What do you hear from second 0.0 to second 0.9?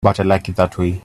But I like it that